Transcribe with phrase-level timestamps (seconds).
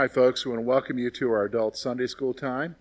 [0.00, 0.46] Hi, folks.
[0.46, 2.76] We want to welcome you to our adult Sunday school time.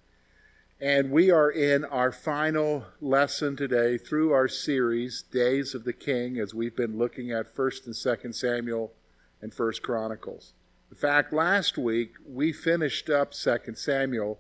[0.80, 6.40] And we are in our final lesson today through our series, Days of the King,
[6.40, 8.94] as we've been looking at 1st and 2nd Samuel
[9.42, 10.54] and 1st Chronicles.
[10.90, 14.40] In fact, last week we finished up 2nd Samuel,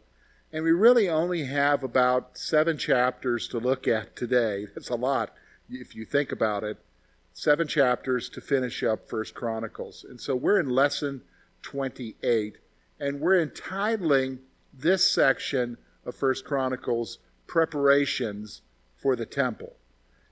[0.53, 4.67] and we really only have about seven chapters to look at today.
[4.73, 5.33] That's a lot
[5.69, 6.77] if you think about it.
[7.33, 10.05] Seven chapters to finish up 1st Chronicles.
[10.09, 11.23] And so we're in lesson
[11.61, 12.55] 28.
[12.99, 14.39] And we're entitling
[14.73, 18.61] this section of First Chronicles preparations
[18.97, 19.73] for the temple.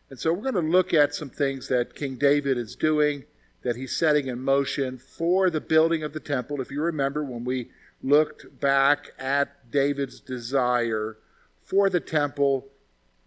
[0.10, 3.26] And so we're going to look at some things that King David is doing,
[3.64, 6.62] that he's setting in motion for the building of the temple.
[6.62, 7.70] If you remember when we
[8.02, 11.18] looked back at David's desire
[11.62, 12.68] for the temple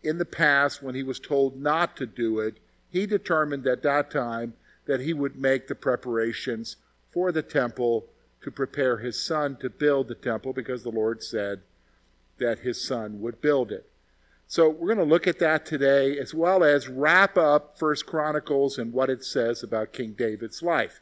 [0.03, 4.11] in the past when he was told not to do it, he determined at that
[4.11, 4.55] time
[4.87, 6.77] that he would make the preparations
[7.11, 8.07] for the temple
[8.43, 11.61] to prepare his son to build the temple because the Lord said
[12.39, 13.91] that his son would build it.
[14.47, 18.79] So we're going to look at that today as well as wrap up First Chronicles
[18.79, 21.01] and what it says about King David's life.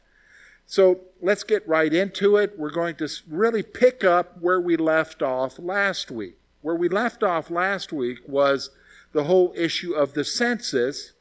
[0.67, 2.59] So let's get right into it.
[2.59, 6.37] We're going to really pick up where we left off last week.
[6.61, 8.69] Where we left off last week was
[9.13, 11.13] the whole issue of the census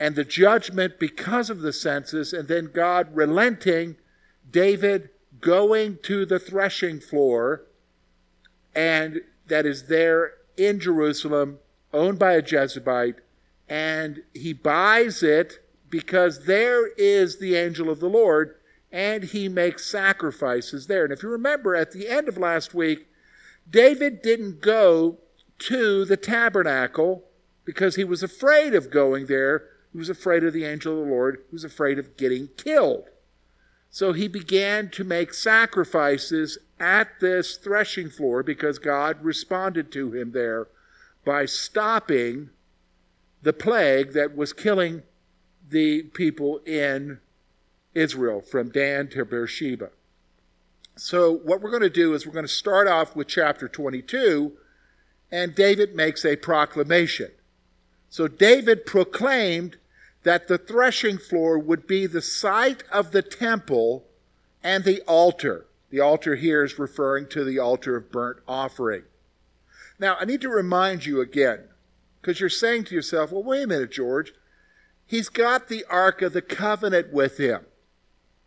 [0.00, 3.94] and the judgment because of the census, and then God relenting,
[4.50, 5.10] David
[5.44, 7.66] going to the threshing floor,
[8.74, 11.58] and that is there in Jerusalem,
[11.92, 13.16] owned by a Jebusite,
[13.68, 18.54] and he buys it because there is the angel of the Lord,
[18.90, 21.04] and he makes sacrifices there.
[21.04, 23.06] And if you remember at the end of last week,
[23.68, 25.18] David didn't go
[25.58, 27.24] to the tabernacle
[27.64, 31.12] because he was afraid of going there he was afraid of the angel of the
[31.12, 31.44] Lord.
[31.48, 33.10] He was afraid of getting killed.
[33.94, 40.32] So he began to make sacrifices at this threshing floor because God responded to him
[40.32, 40.66] there
[41.24, 42.50] by stopping
[43.40, 45.04] the plague that was killing
[45.68, 47.20] the people in
[47.94, 49.90] Israel from Dan to Beersheba.
[50.96, 54.54] So, what we're going to do is we're going to start off with chapter 22,
[55.30, 57.30] and David makes a proclamation.
[58.10, 59.76] So, David proclaimed
[60.24, 64.04] that the threshing floor would be the site of the temple
[64.62, 65.66] and the altar.
[65.90, 69.04] The altar here is referring to the altar of burnt offering.
[69.98, 71.68] Now, I need to remind you again,
[72.20, 74.34] because you're saying to yourself, well, wait a minute, George.
[75.06, 77.66] He's got the Ark of the Covenant with him.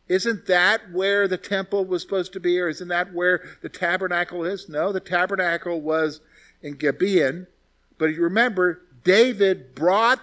[0.07, 4.43] Isn't that where the temple was supposed to be, or isn't that where the tabernacle
[4.43, 4.67] is?
[4.67, 6.21] No, the tabernacle was
[6.61, 7.47] in Gibeon.
[7.97, 10.19] But you remember, David brought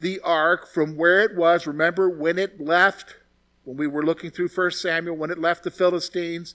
[0.00, 1.66] the ark from where it was.
[1.66, 3.16] Remember when it left,
[3.64, 6.54] when we were looking through 1 Samuel, when it left the Philistines?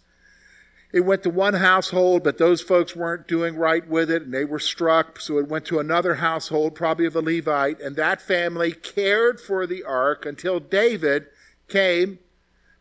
[0.93, 4.43] It went to one household, but those folks weren't doing right with it, and they
[4.43, 5.21] were struck.
[5.21, 9.65] So it went to another household, probably of a Levite, and that family cared for
[9.65, 11.27] the ark until David
[11.69, 12.19] came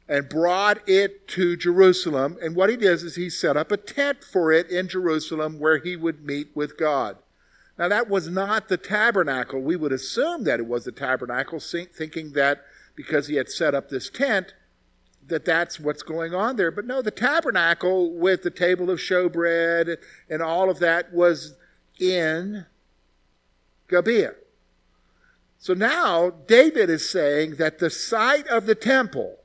[0.08, 2.36] and brought it to Jerusalem.
[2.42, 5.78] And what he does is he set up a tent for it in Jerusalem where
[5.78, 7.16] he would meet with God.
[7.80, 9.62] Now, that was not the tabernacle.
[9.62, 13.88] We would assume that it was the tabernacle, thinking that because he had set up
[13.88, 14.52] this tent,
[15.26, 16.70] that that's what's going on there.
[16.70, 19.96] But no, the tabernacle with the table of showbread
[20.28, 21.54] and all of that was
[21.98, 22.66] in
[23.88, 24.34] Gibeah.
[25.58, 29.38] So now David is saying that the site of the temple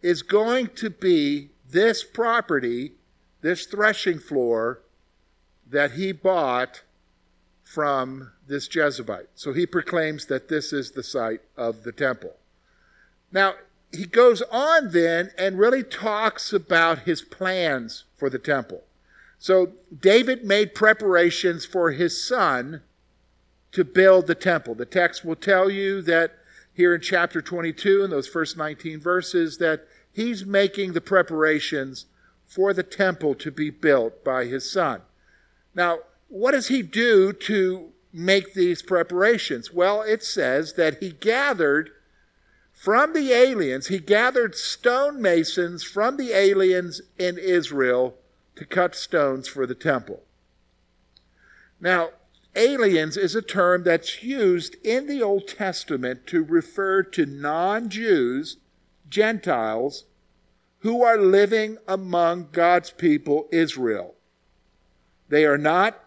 [0.00, 2.92] is going to be this property,
[3.40, 4.82] this threshing floor
[5.68, 6.82] that he bought
[7.70, 9.28] from this Jebusite.
[9.36, 12.34] So he proclaims that this is the site of the temple.
[13.30, 13.54] Now,
[13.92, 18.82] he goes on then and really talks about his plans for the temple.
[19.38, 22.82] So David made preparations for his son
[23.70, 24.74] to build the temple.
[24.74, 26.38] The text will tell you that
[26.74, 32.06] here in chapter 22, in those first 19 verses, that he's making the preparations
[32.46, 35.02] for the temple to be built by his son.
[35.72, 36.00] Now,
[36.30, 39.72] what does he do to make these preparations?
[39.72, 41.90] Well, it says that he gathered
[42.72, 48.14] from the aliens, he gathered stonemasons from the aliens in Israel
[48.56, 50.22] to cut stones for the temple.
[51.78, 52.10] Now,
[52.54, 58.56] aliens is a term that's used in the Old Testament to refer to non Jews,
[59.08, 60.04] Gentiles,
[60.78, 64.14] who are living among God's people, Israel.
[65.28, 66.02] They are not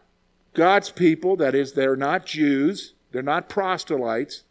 [0.53, 4.43] God's people, that is, they're not Jews, they're not proselytes,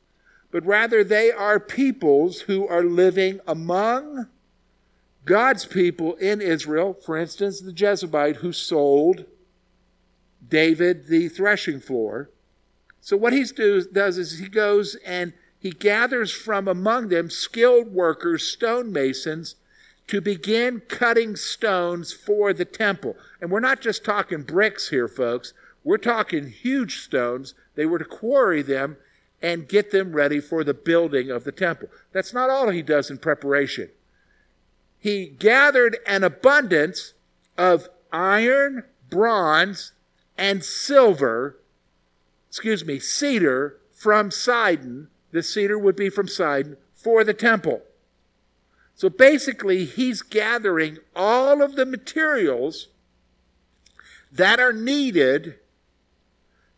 [0.51, 4.27] but rather they are peoples who are living among
[5.25, 9.25] God's people in Israel, for instance, the Jebusite who sold
[10.47, 12.31] David the threshing floor.
[13.01, 18.43] So what he does is he goes and he gathers from among them skilled workers,
[18.43, 19.55] stonemasons,
[20.09, 23.17] to begin cutting stones for the temple.
[23.41, 25.55] And we're not just talking bricks here, folks.
[25.85, 27.55] We're talking huge stones.
[27.75, 28.97] They were to quarry them
[29.41, 31.89] and get them ready for the building of the temple.
[32.13, 33.91] That's not all he does in preparation.
[34.99, 37.15] He gathered an abundance
[37.59, 39.93] of iron, bronze,
[40.39, 41.59] and silver,
[42.49, 45.09] excuse me, cedar from Sidon.
[45.33, 47.83] The cedar would be from Sidon for the temple.
[48.95, 52.89] So basically, he's gathering all of the materials
[54.31, 55.57] that are needed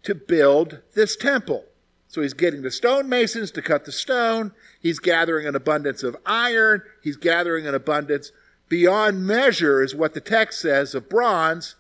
[0.05, 1.65] to build this temple.
[2.09, 4.53] So he's getting the stonemasons to cut the stone.
[4.81, 6.83] He's gathering an abundance of iron.
[7.03, 8.31] He's gathering an abundance
[8.69, 11.75] beyond measure, is what the text says, of bronze.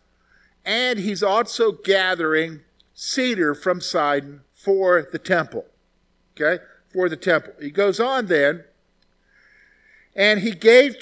[0.65, 2.61] And he's also gathering
[2.95, 5.67] cedar from Sidon for the temple.
[6.37, 6.63] Okay?
[6.93, 7.53] For the temple.
[7.61, 8.65] He goes on then
[10.17, 10.97] and he gave,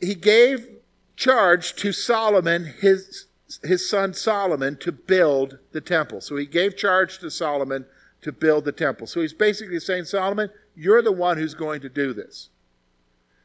[0.00, 0.68] he gave
[1.16, 3.26] charge to Solomon, his,
[3.62, 6.20] his son Solomon, to build the temple.
[6.20, 7.86] So he gave charge to Solomon
[8.22, 9.06] to build the temple.
[9.06, 12.50] So he's basically saying, Solomon, you're the one who's going to do this.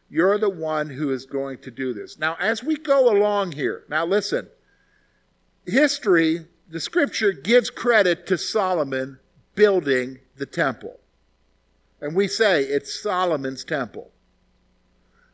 [0.09, 2.19] You're the one who is going to do this.
[2.19, 4.47] Now, as we go along here, now listen,
[5.65, 9.19] history, the scripture gives credit to Solomon
[9.55, 10.99] building the temple.
[12.01, 14.11] And we say it's Solomon's temple.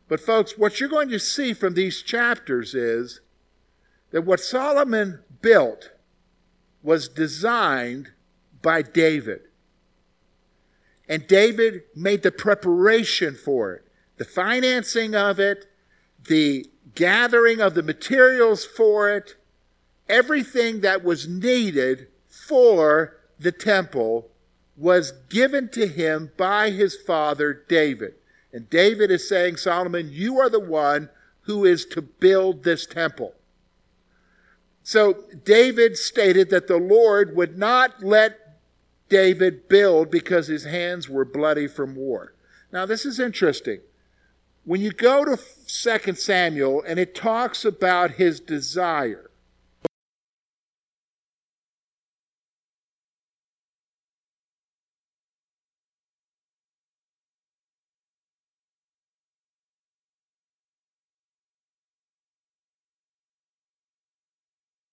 [0.08, 3.20] But, folks, what you're going to see from these chapters is
[4.10, 5.90] that what Solomon built
[6.82, 8.10] was designed
[8.62, 9.42] by David.
[11.08, 13.84] And David made the preparation for it,
[14.16, 15.66] the financing of it,
[16.28, 19.36] the gathering of the materials for it,
[20.08, 24.28] everything that was needed for the temple
[24.76, 28.14] was given to him by his father David.
[28.52, 31.10] And David is saying, Solomon, you are the one
[31.42, 33.34] who is to build this temple.
[34.90, 38.58] So David stated that the Lord would not let
[39.08, 42.34] David build because his hands were bloody from war.
[42.72, 43.82] Now, this is interesting.
[44.64, 45.38] When you go to
[45.68, 49.29] 2 Samuel and it talks about his desire,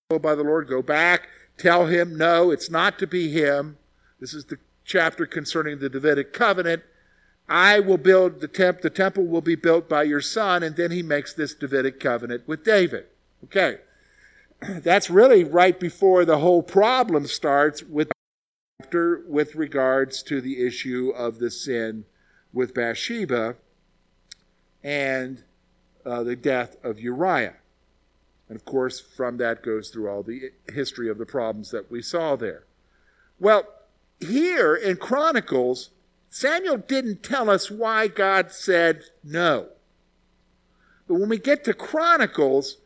[0.10, 1.28] by the Lord, go back,
[1.58, 3.78] tell him, no, it's not to be him.
[4.22, 6.84] This is the chapter concerning the Davidic covenant.
[7.50, 10.92] I will build the temple, the temple will be built by your son, and then
[10.92, 13.08] he makes this Davidic covenant with David.
[13.44, 13.80] Okay.
[14.62, 18.10] That's really right before the whole problem starts with
[18.82, 22.06] chapter with regards to the issue of the sin
[22.54, 23.58] with Bathsheba
[24.82, 25.44] and
[26.06, 27.56] uh, the death of Uriah.
[28.50, 32.02] And of course, from that goes through all the history of the problems that we
[32.02, 32.64] saw there.
[33.40, 33.64] Well,
[34.20, 35.90] here in Chronicles,
[36.30, 39.68] Samuel didn't tell us why God said no.
[41.08, 42.78] But when we get to Chronicles,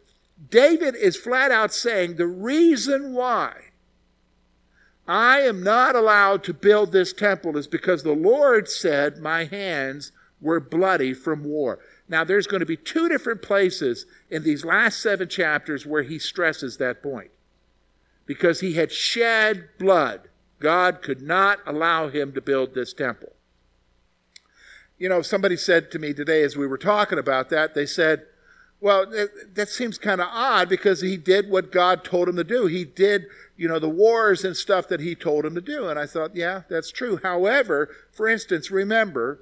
[0.49, 3.53] David is flat out saying the reason why
[5.07, 10.11] I am not allowed to build this temple is because the Lord said my hands
[10.39, 11.79] were bloody from war.
[12.11, 16.19] Now, there's going to be two different places in these last seven chapters where he
[16.19, 17.31] stresses that point.
[18.25, 20.27] Because he had shed blood,
[20.59, 23.31] God could not allow him to build this temple.
[24.99, 28.23] You know, somebody said to me today as we were talking about that, they said,
[28.81, 29.05] well,
[29.53, 32.65] that, seems kind of odd because he did what God told him to do.
[32.65, 35.87] He did, you know, the wars and stuff that he told him to do.
[35.87, 37.21] And I thought, yeah, that's true.
[37.23, 39.39] However, for instance, remember,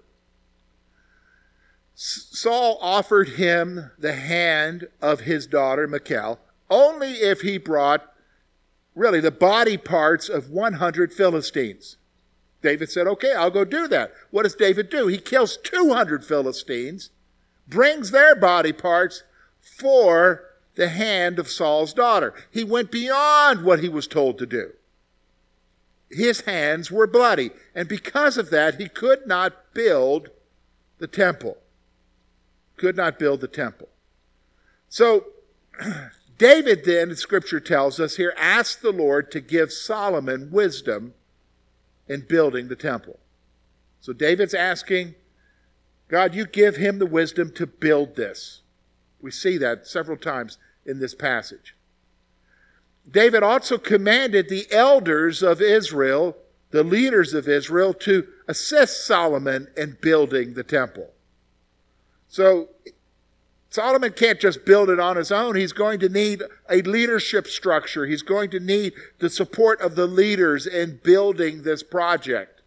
[2.02, 6.40] Saul offered him the hand of his daughter Michal
[6.70, 8.14] only if he brought
[8.96, 11.98] really the body parts of 100 Philistines.
[12.62, 14.14] David said, Okay, I'll go do that.
[14.32, 15.08] What does David do?
[15.08, 17.10] He kills 200 Philistines,
[17.68, 19.24] brings their body parts
[19.60, 22.34] for the hand of Saul's daughter.
[22.50, 24.72] He went beyond what he was told to do.
[26.10, 30.30] His hands were bloody, and because of that, he could not build
[31.00, 31.58] the temple
[32.80, 33.90] could not build the temple.
[34.88, 35.26] So,
[36.40, 41.14] David then, scripture tells us here, asked the Lord to give Solomon wisdom
[42.08, 43.20] in building the temple.
[44.00, 45.16] So David's asking,
[46.08, 48.62] God, you give him the wisdom to build this.
[49.22, 51.76] We see that several times in this passage.
[53.10, 56.38] David also commanded the elders of Israel,
[56.72, 61.12] the leaders of Israel, to assist Solomon in building the temple.
[62.30, 62.70] So
[63.72, 65.56] Solomon can't just build it on his own.
[65.56, 68.06] He's going to need a leadership structure.
[68.06, 72.62] He's going to need the support of the leaders in building this project.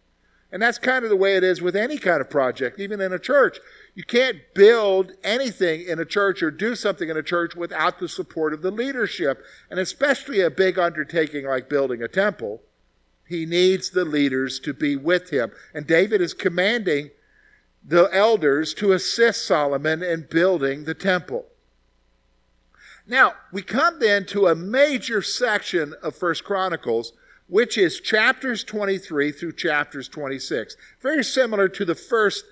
[0.51, 3.11] And that's kind of the way it is with any kind of project, even in
[3.11, 3.57] a church.
[3.95, 8.07] You can't build anything in a church or do something in a church without the
[8.07, 9.43] support of the leadership.
[9.71, 12.61] And especially a big undertaking like building a temple,
[13.27, 15.51] he needs the leaders to be with him.
[15.73, 17.09] And David is commanding
[17.85, 21.45] the elders to assist Solomon in building the temple.
[23.05, 27.11] Now, we come then to a major section of First Chronicles,
[27.47, 30.77] which is chapters 23 through chapters 26.
[31.01, 32.45] Very similar to the first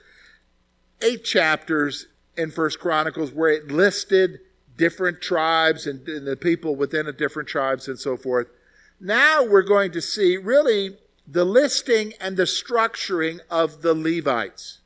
[1.02, 4.42] eight chapters in First Chronicles where it listed
[4.78, 8.48] different tribes and, and the people within the different tribes and so forth.
[9.00, 10.98] Now we're going to see really
[11.28, 14.81] the listing and the structuring of the Levites.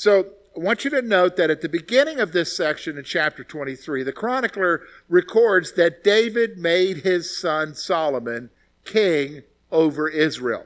[0.00, 3.44] So I want you to note that at the beginning of this section in chapter
[3.44, 4.80] 23, the chronicler
[5.10, 8.48] records that David made his son Solomon
[8.86, 10.64] king over Israel.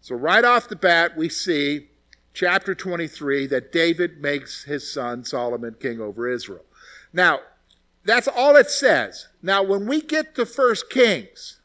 [0.00, 1.90] So right off the bat, we see
[2.32, 6.64] chapter 23 that David makes his son Solomon king over Israel.
[7.12, 7.38] Now,
[8.04, 9.28] that's all it says.
[9.42, 11.60] Now, when we get to First Kings,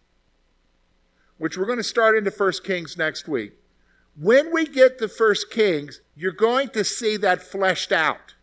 [1.39, 3.53] which we're going to start into First Kings next week,
[4.17, 8.35] when we get to First Kings, you're going to see that fleshed out.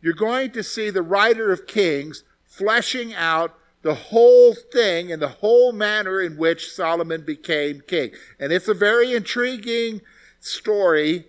[0.00, 5.28] You're going to see the writer of Kings fleshing out the whole thing and the
[5.28, 8.10] whole manner in which Solomon became king.
[8.40, 10.00] And it's a very intriguing
[10.40, 11.26] story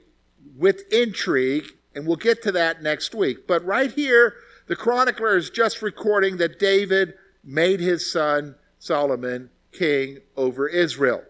[0.57, 3.45] with intrigue, and we'll get to that next week.
[3.47, 4.35] But right here,
[4.67, 11.23] the chronicler is just recording that David made his son Solomon king over Israel.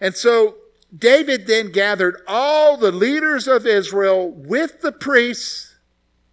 [0.00, 0.56] And so
[0.96, 5.76] David then gathered all the leaders of Israel with the priests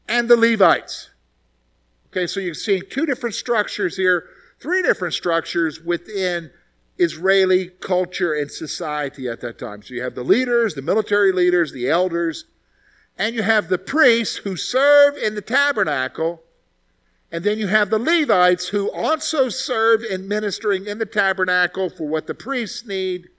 [0.07, 1.11] and the Levites.
[2.11, 4.25] Okay, so you're seeing two different structures here,
[4.59, 6.51] three different structures within
[6.97, 9.81] Israeli culture and society at that time.
[9.81, 12.45] So you have the leaders, the military leaders, the elders,
[13.17, 16.41] and you have the priests who serve in the tabernacle,
[17.31, 22.07] and then you have the Levites who also serve in ministering in the tabernacle for
[22.07, 23.29] what the priests need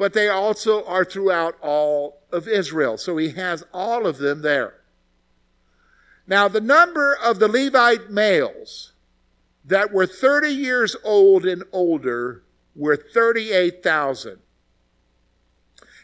[0.00, 2.96] but they also are throughout all of Israel.
[2.96, 4.76] So he has all of them there.
[6.26, 8.92] Now, the number of the Levite males
[9.62, 12.42] that were 30 years old and older
[12.74, 14.38] were 38,000.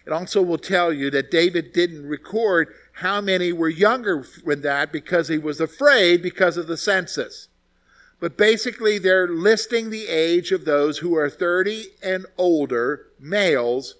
[0.05, 4.93] It also will tell you that David didn't record how many were younger than that
[4.93, 7.49] because he was afraid because of the census.
[8.21, 13.96] But basically, they're listing the age of those who are 30 and older, males,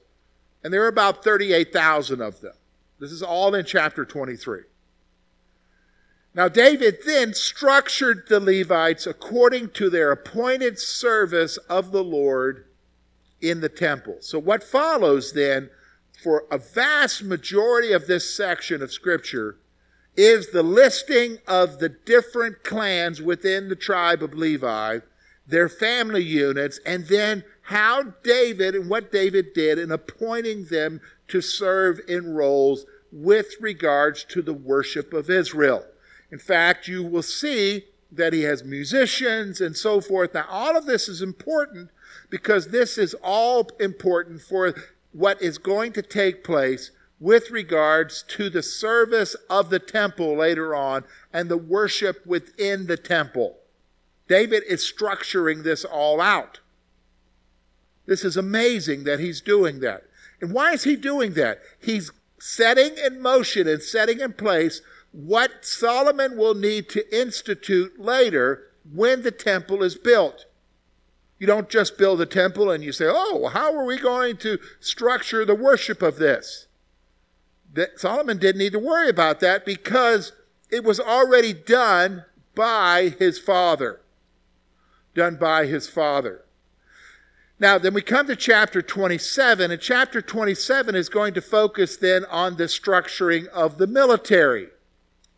[0.63, 2.55] and there are about 38,000 of them.
[2.99, 4.63] This is all in chapter 23.
[6.35, 12.67] Now, David then structured the Levites according to their appointed service of the Lord
[13.41, 14.19] in the temple.
[14.21, 15.71] So, what follows then
[16.23, 19.57] for a vast majority of this section of Scripture
[20.17, 25.01] is the listing of the different clans within the tribe of Levi,
[25.47, 31.41] their family units, and then how David and what David did in appointing them to
[31.41, 35.85] serve in roles with regards to the worship of Israel.
[36.31, 40.33] In fact, you will see that he has musicians and so forth.
[40.33, 41.91] Now, all of this is important
[42.31, 44.73] because this is all important for
[45.13, 50.73] what is going to take place with regards to the service of the temple later
[50.73, 53.57] on and the worship within the temple.
[54.29, 56.61] David is structuring this all out.
[58.07, 60.05] This is amazing that he's doing that.
[60.41, 61.61] And why is he doing that?
[61.81, 64.83] He's setting in motion and setting in place
[65.13, 70.47] what Solomon will need to institute later when the temple is built.
[71.39, 74.59] You don't just build a temple and you say, oh, how are we going to
[74.81, 76.67] structure the worship of this?
[77.77, 80.33] that Solomon didn't need to worry about that because
[80.71, 84.01] it was already done by his father.
[85.15, 86.45] Done by his father.
[87.59, 92.27] Now, then we come to chapter 27, and chapter 27 is going to focus then
[92.27, 94.69] on the structuring of the military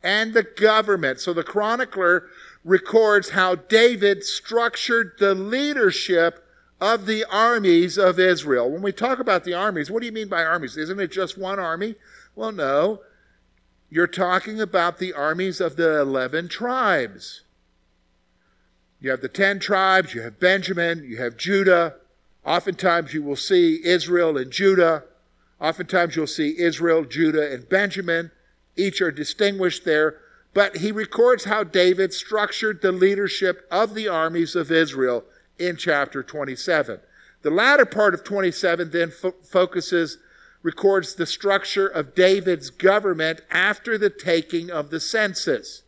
[0.02, 1.20] and the government.
[1.20, 2.28] So the chronicler
[2.64, 6.44] records how David structured the leadership
[6.80, 8.70] of the armies of Israel.
[8.70, 10.76] When we talk about the armies, what do you mean by armies?
[10.76, 11.94] Isn't it just one army?
[12.34, 13.00] Well, no.
[13.90, 17.42] you're talking about the armies of the 11 tribes.
[19.00, 21.94] You have the 10 tribes, you have Benjamin, you have Judah.
[22.49, 25.05] Oftentimes you will see Israel and Judah.
[25.61, 28.31] Oftentimes you'll see Israel, Judah, and Benjamin.
[28.75, 30.17] Each are distinguished there.
[30.55, 35.26] But he records how David structured the leadership of the armies of Israel
[35.59, 37.00] in chapter 27.
[37.43, 40.17] The latter part of 27 then fo- focuses,
[40.62, 45.83] records the structure of David's government after the taking of the census.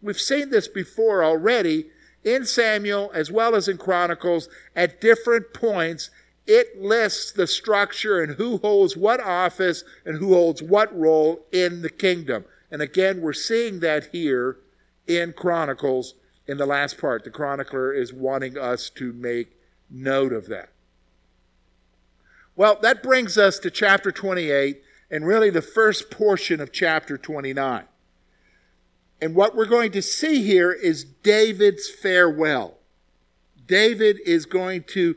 [0.00, 1.90] We've seen this before already
[2.26, 6.10] in Samuel as well as in Chronicles at different points.
[6.46, 11.82] It lists the structure and who holds what office and who holds what role in
[11.82, 12.44] the kingdom.
[12.70, 14.58] And again, we're seeing that here
[15.06, 16.14] in Chronicles
[16.46, 17.24] in the last part.
[17.24, 19.56] The chronicler is wanting us to make
[19.88, 20.70] note of that.
[22.56, 27.84] Well, that brings us to chapter 28 and really the first portion of chapter 29.
[29.20, 32.78] And what we're going to see here is David's farewell.
[33.66, 35.16] David is going to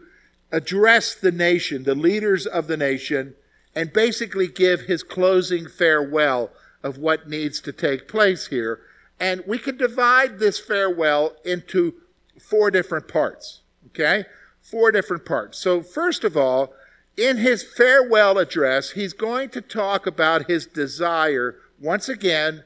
[0.51, 3.35] address the nation, the leaders of the nation,
[3.75, 6.51] and basically give his closing farewell
[6.81, 8.79] of what needs to take place here.
[9.19, 11.95] And we can divide this farewell into
[12.39, 13.61] four different parts.
[13.87, 14.25] Okay?
[14.61, 15.57] Four different parts.
[15.57, 16.73] So, first of all,
[17.17, 22.63] in his farewell address, he's going to talk about his desire, once again,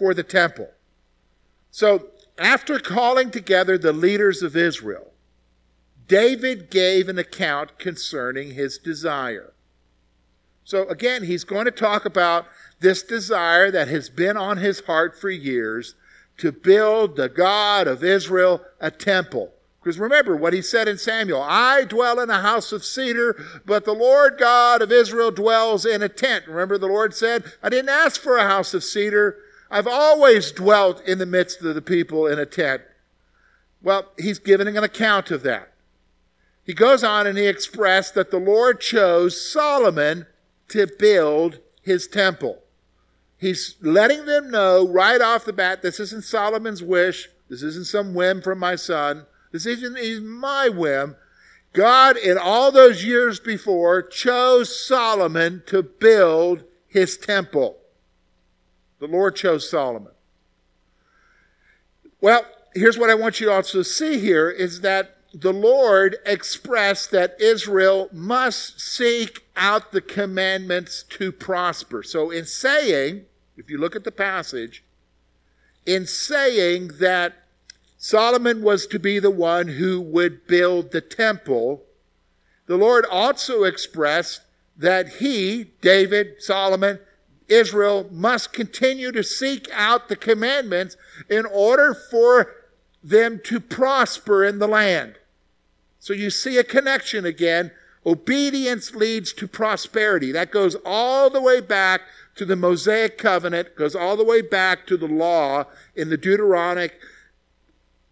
[0.00, 0.70] for the temple.
[1.70, 2.06] So,
[2.38, 5.12] after calling together the leaders of Israel,
[6.08, 9.52] David gave an account concerning his desire.
[10.64, 12.46] So, again, he's going to talk about
[12.80, 15.94] this desire that has been on his heart for years
[16.38, 19.52] to build the God of Israel a temple.
[19.82, 23.36] Because remember what he said in Samuel I dwell in a house of cedar,
[23.66, 26.46] but the Lord God of Israel dwells in a tent.
[26.48, 29.36] Remember, the Lord said, I didn't ask for a house of cedar.
[29.70, 32.82] I've always dwelt in the midst of the people in a tent.
[33.82, 35.72] Well, he's giving an account of that.
[36.64, 40.26] He goes on and he expressed that the Lord chose Solomon
[40.68, 42.62] to build his temple.
[43.38, 47.28] He's letting them know right off the bat this isn't Solomon's wish.
[47.48, 49.26] This isn't some whim from my son.
[49.50, 51.16] This isn't even my whim.
[51.72, 57.79] God, in all those years before, chose Solomon to build his temple.
[59.00, 60.12] The Lord chose Solomon.
[62.20, 67.10] Well, here's what I want you also to see here is that the Lord expressed
[67.12, 72.02] that Israel must seek out the commandments to prosper.
[72.02, 73.24] So, in saying,
[73.56, 74.84] if you look at the passage,
[75.86, 77.34] in saying that
[77.96, 81.84] Solomon was to be the one who would build the temple,
[82.66, 84.42] the Lord also expressed
[84.76, 86.98] that he, David, Solomon,
[87.50, 90.96] Israel, must continue to seek out the commandments
[91.28, 92.54] in order for
[93.02, 95.16] them to prosper in the land.
[95.98, 97.72] So you see a connection again.
[98.06, 100.32] Obedience leads to prosperity.
[100.32, 102.02] That goes all the way back
[102.36, 106.92] to the Mosaic covenant, goes all the way back to the law in the Deuteronomic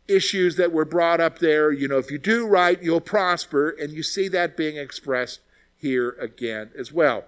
[0.07, 1.71] issues that were brought up there.
[1.71, 3.71] You know, if you do right, you'll prosper.
[3.71, 5.41] And you see that being expressed
[5.77, 7.25] here again as well.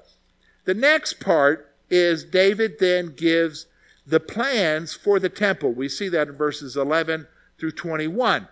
[0.64, 3.66] The next part is David then gives
[4.06, 5.72] the plans for the temple.
[5.72, 7.26] We see that in verses 11
[7.58, 8.48] through 21.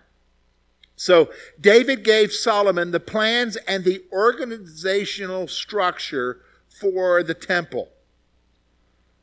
[0.95, 7.89] So David gave Solomon the plans and the organizational structure for the temple.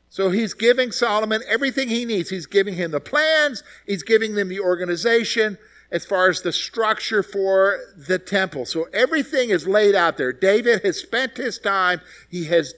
[0.08, 2.30] So he's giving Solomon everything he needs.
[2.30, 5.58] He's giving him the plans, he's giving them the organization
[5.90, 8.64] as far as the structure for the temple.
[8.64, 10.32] So everything is laid out there.
[10.32, 12.00] David has spent his time,
[12.30, 12.74] he has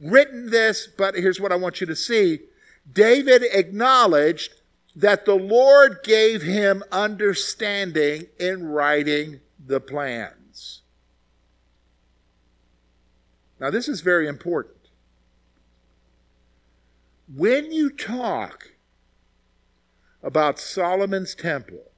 [0.00, 2.40] written this, but here's what I want you to see.
[2.90, 4.54] David acknowledged
[4.94, 10.82] that the Lord gave him understanding in writing the plans.
[13.60, 14.76] Now, this is very important
[17.34, 18.72] when you talk
[20.22, 21.90] about Solomon's temple,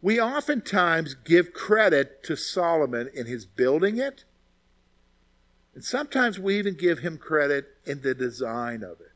[0.00, 4.24] we oftentimes give credit to Solomon in his building it,
[5.76, 9.12] and sometimes we even give him credit in the design of it.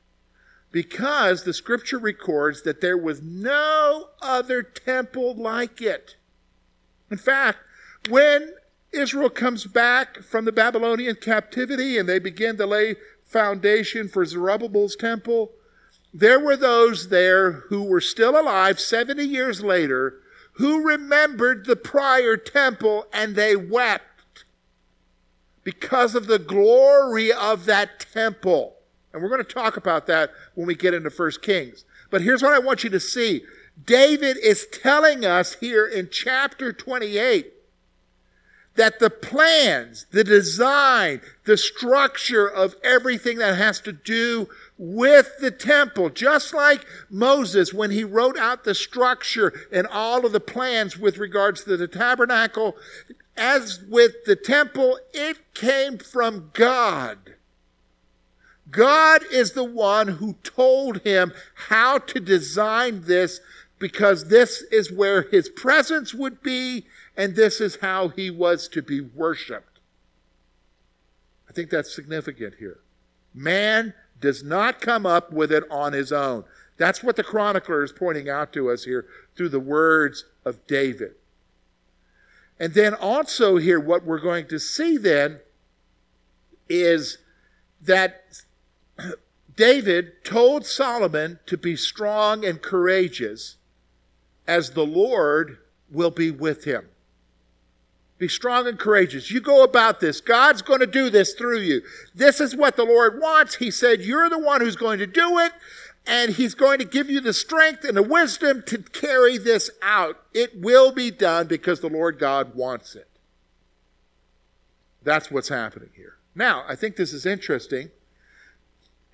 [0.71, 6.17] Because the scripture records that there was no other temple like it.
[7.11, 7.61] In fact,
[8.11, 8.53] when
[8.93, 14.97] Israel comes back from the Babylonian captivity and they begin to lay foundation for Zerubbabel's
[14.97, 15.53] temple,
[16.13, 20.21] there were those there who were still alive 70 years later
[20.55, 24.10] who remembered the prior temple and they wept
[25.65, 28.77] because of the glory of that temple.
[29.13, 31.85] And we're going to talk about that when we get into 1 Kings.
[32.11, 33.43] But here's what I want you to see
[33.85, 37.53] David is telling us here in chapter 28
[38.77, 45.51] that the plans, the design, the structure of everything that has to do with the
[45.51, 50.97] temple, just like Moses when he wrote out the structure and all of the plans
[50.97, 52.77] with regards to the tabernacle,
[53.41, 57.35] as with the temple, it came from God.
[58.71, 63.41] God is the one who told him how to design this
[63.79, 68.83] because this is where his presence would be and this is how he was to
[68.83, 69.81] be worshiped.
[71.49, 72.81] I think that's significant here.
[73.35, 76.45] Man does not come up with it on his own.
[76.77, 81.15] That's what the chronicler is pointing out to us here through the words of David.
[82.61, 85.41] And then also, here, what we're going to see then
[86.69, 87.17] is
[87.81, 88.43] that
[89.57, 93.57] David told Solomon to be strong and courageous
[94.47, 95.59] as the Lord
[95.91, 96.87] will be with him.
[98.19, 99.31] Be strong and courageous.
[99.31, 100.21] You go about this.
[100.21, 101.81] God's going to do this through you.
[102.15, 103.55] This is what the Lord wants.
[103.55, 105.53] He said, You're the one who's going to do it,
[106.07, 110.17] and He's going to give you the strength and the wisdom to carry this out.
[110.35, 113.09] It will be done because the Lord God wants it.
[115.03, 116.17] That's what's happening here.
[116.35, 117.91] Now, I think this is interesting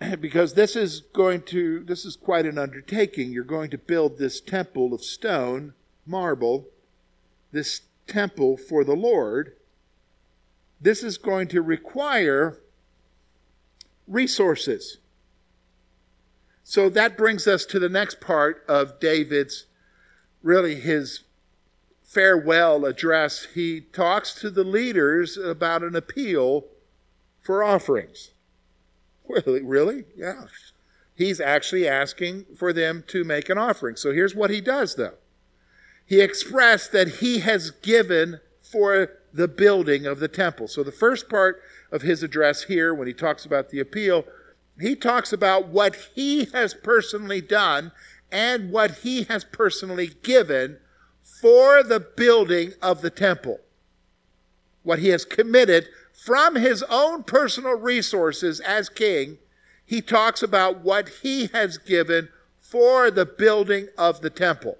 [0.20, 4.40] because this is going to this is quite an undertaking you're going to build this
[4.40, 5.72] temple of stone
[6.06, 6.66] marble
[7.52, 9.56] this temple for the lord
[10.80, 12.58] this is going to require
[14.06, 14.98] resources
[16.68, 19.66] so that brings us to the next part of david's
[20.42, 21.22] really his
[22.02, 26.64] farewell address he talks to the leaders about an appeal
[27.40, 28.30] for offerings
[29.28, 29.62] Really?
[29.62, 30.04] Really?
[30.16, 30.44] Yeah.
[31.14, 33.96] He's actually asking for them to make an offering.
[33.96, 35.14] So here's what he does, though.
[36.04, 40.68] He expressed that he has given for the building of the temple.
[40.68, 44.24] So the first part of his address here, when he talks about the appeal,
[44.80, 47.92] he talks about what he has personally done
[48.30, 50.78] and what he has personally given
[51.22, 53.60] for the building of the temple.
[54.82, 59.38] What he has committed from his own personal resources as king,
[59.84, 62.28] he talks about what he has given
[62.60, 64.76] for the building of the temple.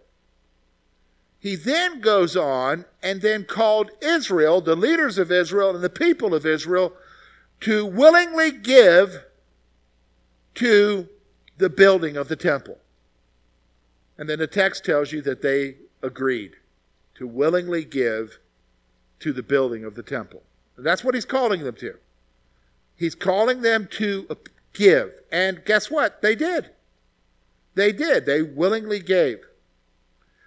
[1.38, 6.35] He then goes on and then called Israel, the leaders of Israel and the people
[6.35, 6.92] of Israel,
[7.61, 9.22] to willingly give
[10.56, 11.08] to
[11.58, 12.78] the building of the temple.
[14.18, 16.52] And then the text tells you that they agreed
[17.14, 18.38] to willingly give
[19.20, 20.42] to the building of the temple.
[20.76, 21.94] That's what he's calling them to.
[22.96, 24.26] He's calling them to
[24.72, 25.12] give.
[25.32, 26.22] And guess what?
[26.22, 26.70] They did.
[27.74, 28.26] They did.
[28.26, 29.38] They willingly gave.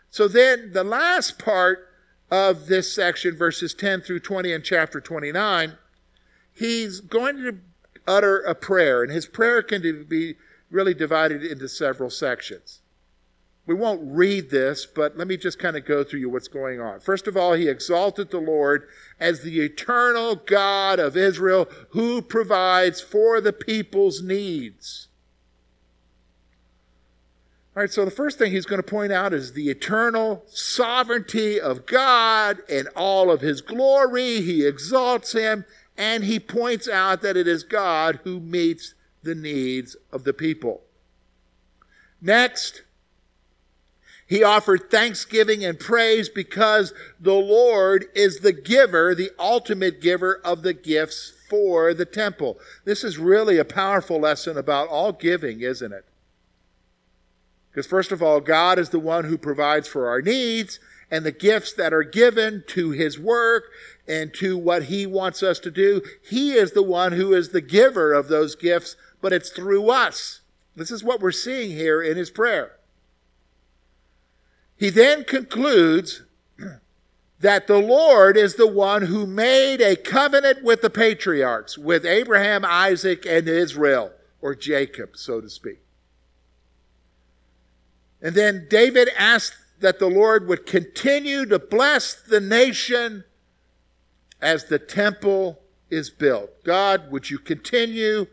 [0.09, 1.87] So then the last part
[2.31, 5.77] of this section, verses 10 through 20 in chapter 29,
[6.51, 7.57] he's going to
[8.07, 9.03] utter a prayer.
[9.03, 10.35] And his prayer can be
[10.71, 12.81] really divided into several sections.
[13.65, 16.81] We won't read this, but let me just kind of go through you what's going
[16.81, 16.99] on.
[17.01, 18.88] First of all, he exalted the Lord
[19.19, 25.07] as the eternal God of Israel who provides for the people's needs.
[27.75, 31.62] All right, so the first thing he's going to point out is the eternal sovereignty
[31.62, 34.41] of God and all of his glory.
[34.41, 35.63] He exalts him
[35.99, 40.81] and he points out that it is God who meets the needs of the people.
[42.21, 42.83] Next,
[44.25, 50.63] he offered thanksgiving and praise because the Lord is the giver, the ultimate giver of
[50.63, 52.57] the gifts for the temple.
[52.85, 56.05] This is really a powerful lesson about all giving, isn't it?
[57.71, 60.79] Because, first of all, God is the one who provides for our needs,
[61.11, 63.65] and the gifts that are given to His work
[64.07, 67.61] and to what He wants us to do, He is the one who is the
[67.61, 70.41] giver of those gifts, but it's through us.
[70.75, 72.73] This is what we're seeing here in His prayer.
[74.77, 76.23] He then concludes
[77.39, 82.63] that the Lord is the one who made a covenant with the patriarchs, with Abraham,
[82.63, 85.79] Isaac, and Israel, or Jacob, so to speak.
[88.21, 93.23] And then David asked that the Lord would continue to bless the nation
[94.41, 96.63] as the temple is built.
[96.63, 98.27] God, would you continue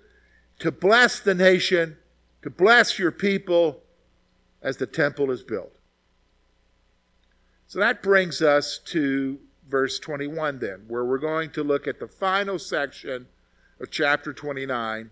[0.59, 1.97] to bless the nation,
[2.43, 3.83] to bless your people
[4.63, 5.73] as the temple is built?
[7.67, 12.07] So that brings us to verse 21 then, where we're going to look at the
[12.07, 13.27] final section
[13.81, 15.11] of chapter 29,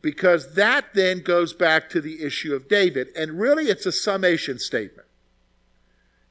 [0.00, 3.08] because that then goes back to the issue of David.
[3.16, 5.05] And really, it's a summation statement.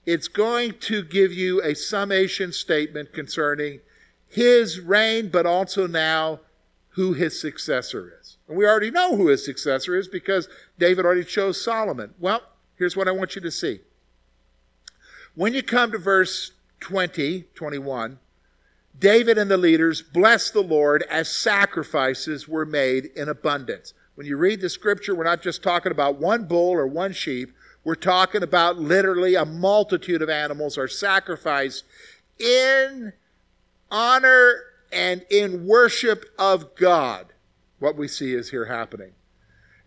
[0.05, 3.79] It's going to give you a summation statement concerning
[4.27, 6.41] his reign, but also now
[6.89, 8.37] who his successor is.
[8.47, 12.13] And we already know who his successor is because David already chose Solomon.
[12.19, 12.41] Well,
[12.77, 13.79] here's what I want you to see.
[15.33, 18.19] When you come to verse 20, 21,
[18.97, 23.93] David and the leaders blessed the Lord as sacrifices were made in abundance.
[24.15, 27.53] When you read the scripture, we're not just talking about one bull or one sheep.
[27.85, 31.85] We're talking about literally a multitude of animals are sacrificed
[32.39, 33.13] in
[33.91, 34.55] honor
[34.91, 37.27] and in worship of God.
[37.77, 39.11] What we see is here happening.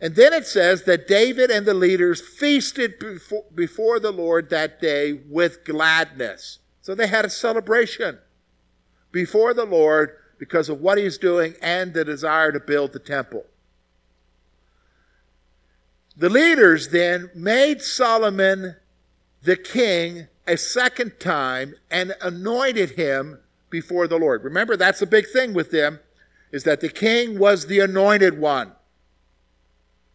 [0.00, 4.80] And then it says that David and the leaders feasted before, before the Lord that
[4.80, 6.61] day with gladness.
[6.80, 8.18] So they had a celebration
[9.11, 13.44] before the Lord because of what he's doing and the desire to build the temple.
[16.18, 18.74] The leaders then made Solomon
[19.44, 23.38] the king a second time and anointed him
[23.70, 24.42] before the Lord.
[24.42, 26.00] Remember, that's a big thing with them,
[26.50, 28.72] is that the king was the anointed one.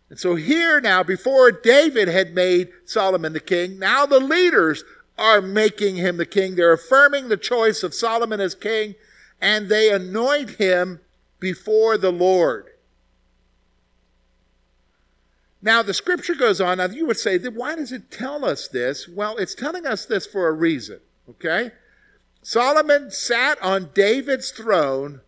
[0.10, 4.84] And so here now, before David had made Solomon the king, now the leaders
[5.18, 6.56] are making him the king.
[6.56, 8.96] They're affirming the choice of Solomon as king,
[9.39, 11.00] and they anoint him
[11.39, 12.73] before the Lord.
[15.63, 16.80] Now, the scripture goes on.
[16.80, 19.08] Now, you would say, why does it tell us this?
[19.08, 20.99] Well, it's telling us this for a reason,
[21.30, 21.71] okay?
[22.41, 25.21] Solomon sat on David's throne,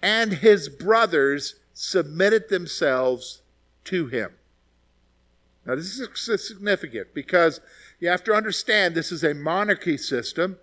[0.00, 3.42] and his brothers submitted themselves
[3.84, 4.30] to him.
[5.66, 7.60] Now, this is significant because
[7.98, 10.58] you have to understand this is a monarchy system.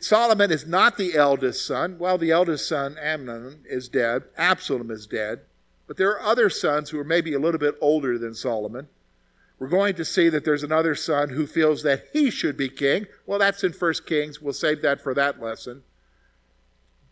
[0.00, 1.98] Solomon is not the eldest son.
[1.98, 4.24] Well, the eldest son, Amnon, is dead.
[4.36, 5.40] Absalom is dead.
[5.88, 8.86] But there are other sons who are maybe a little bit older than Solomon.
[9.58, 13.06] We're going to see that there's another son who feels that he should be king.
[13.26, 14.40] Well, that's in 1 Kings.
[14.40, 15.82] We'll save that for that lesson.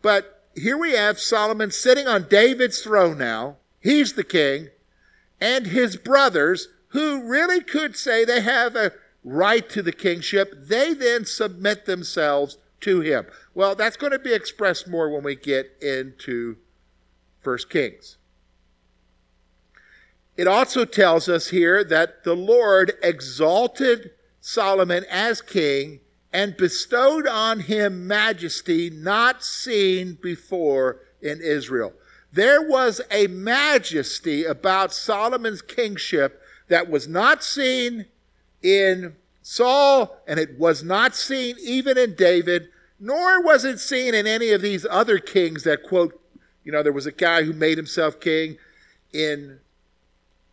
[0.01, 3.57] But here we have Solomon sitting on David's throne now.
[3.81, 4.69] He's the king.
[5.41, 10.93] And his brothers, who really could say they have a right to the kingship, they
[10.93, 13.25] then submit themselves to him.
[13.53, 16.57] Well, that's going to be expressed more when we get into
[17.43, 18.16] 1 Kings.
[20.37, 25.99] It also tells us here that the Lord exalted Solomon as king
[26.31, 31.93] and bestowed on him majesty not seen before in Israel.
[32.31, 38.05] There was a majesty about Solomon's kingship that was not seen
[38.61, 42.67] in Saul, and it was not seen even in David,
[42.99, 46.21] nor was it seen in any of these other kings that quote,
[46.63, 48.57] you know, there was a guy who made himself king
[49.13, 49.59] in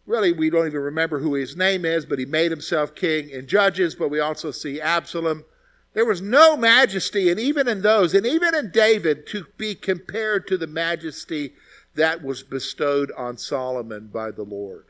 [0.06, 3.46] really we don't even remember who his name is, but he made himself king in
[3.46, 5.44] Judges, but we also see Absalom.
[5.94, 10.46] There was no majesty, and even in those, and even in David, to be compared
[10.48, 11.54] to the majesty
[11.94, 14.86] that was bestowed on Solomon by the Lord.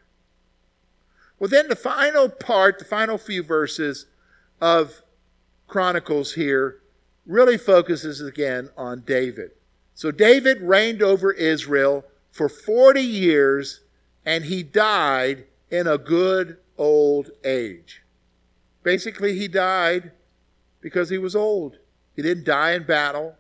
[1.39, 4.07] Well, then the final part, the final few verses
[4.61, 5.03] of
[5.67, 6.81] Chronicles here,
[7.27, 9.51] really focuses again on David.
[9.95, 13.81] So David reigned over Israel for 40 years
[14.25, 18.03] and he died in a good old age.
[18.83, 20.13] Basically, he died
[20.81, 21.79] because he was old.
[22.15, 23.37] He didn't die in battle.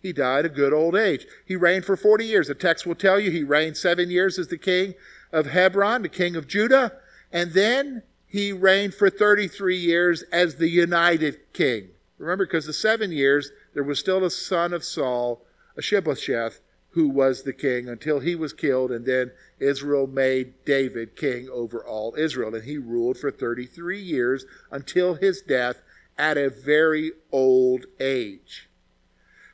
[0.00, 1.26] He died a good old age.
[1.46, 2.48] He reigned for 40 years.
[2.48, 4.94] The text will tell you he reigned seven years as the king
[5.32, 6.92] of Hebron, the king of Judah,
[7.32, 11.88] and then he reigned for 33 years as the united king.
[12.18, 15.44] Remember, because the seven years, there was still a son of Saul,
[15.76, 16.60] Ishbosheth,
[16.94, 21.84] who was the king until he was killed, and then Israel made David king over
[21.84, 22.54] all Israel.
[22.54, 25.82] And he ruled for 33 years until his death
[26.16, 28.68] at a very old age.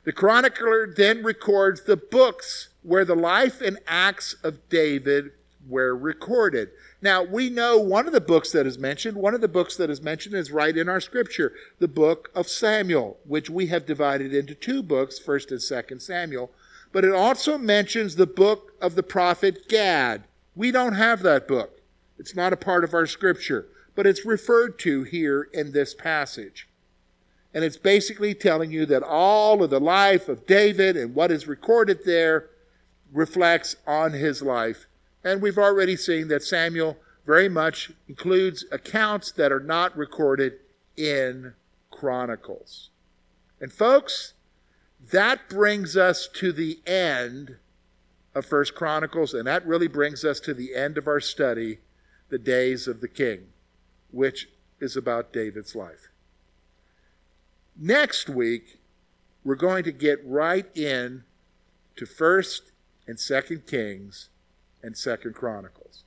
[0.03, 5.31] The chronicler then records the books where the life and acts of David
[5.67, 6.69] were recorded.
[7.01, 9.89] Now, we know one of the books that is mentioned, one of the books that
[9.89, 14.33] is mentioned is right in our scripture, the book of Samuel, which we have divided
[14.33, 16.51] into two books, 1st and 2nd Samuel
[16.91, 20.23] but it also mentions the book of the prophet Gad.
[20.55, 21.81] We don't have that book.
[22.17, 26.67] It's not a part of our scripture, but it's referred to here in this passage.
[27.53, 31.47] And it's basically telling you that all of the life of David and what is
[31.47, 32.49] recorded there
[33.11, 34.87] reflects on his life.
[35.23, 40.53] And we've already seen that Samuel very much includes accounts that are not recorded
[40.97, 41.53] in
[41.91, 42.89] Chronicles.
[43.59, 44.33] And folks,
[45.09, 47.57] that brings us to the end
[48.35, 51.79] of First Chronicles, and that really brings us to the end of our study,
[52.29, 53.47] the days of the king,
[54.11, 54.47] which
[54.79, 56.09] is about David's life.
[57.77, 58.79] Next week,
[59.43, 61.23] we're going to get right in
[61.95, 62.71] to First
[63.07, 64.29] and Second Kings
[64.83, 66.03] and Second Chronicles.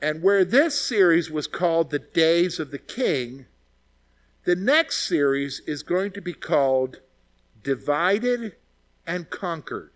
[0.00, 3.46] And where this series was called The Days of the King,
[4.44, 7.00] the next series is going to be called
[7.62, 8.56] Divided
[9.06, 9.92] and Conquered.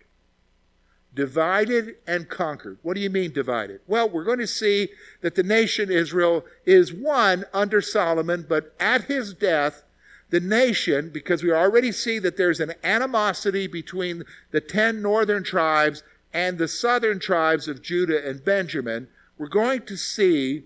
[1.13, 2.77] Divided and conquered.
[2.81, 3.79] What do you mean divided?
[3.87, 4.89] Well, we're going to see
[5.21, 9.83] that the nation Israel is one under Solomon, but at his death,
[10.29, 16.03] the nation, because we already see that there's an animosity between the ten northern tribes
[16.33, 20.63] and the southern tribes of Judah and Benjamin, we're going to see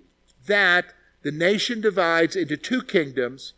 [0.48, 3.54] that the nation divides into two kingdoms,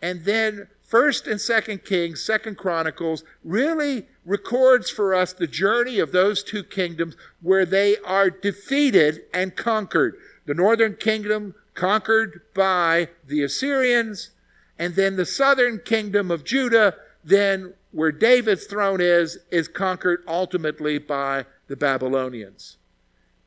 [0.00, 6.12] and then First and Second Kings, Second Chronicles really records for us the journey of
[6.12, 10.18] those two kingdoms where they are defeated and conquered.
[10.44, 14.32] The northern kingdom conquered by the Assyrians,
[14.78, 20.98] and then the southern kingdom of Judah, then where David's throne is, is conquered ultimately
[20.98, 22.76] by the Babylonians.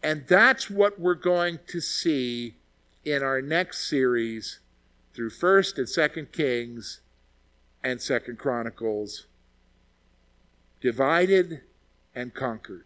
[0.01, 2.55] And that's what we're going to see
[3.03, 4.61] in our next series
[5.13, 7.01] through 1st and 2nd Kings
[7.85, 9.27] and 2nd Chronicles.
[10.81, 11.61] Divided
[12.15, 12.85] and conquered.